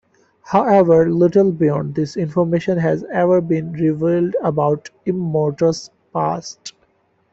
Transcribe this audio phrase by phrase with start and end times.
[0.41, 6.73] However, little beyond this information has ever been revealed about Immortus' past.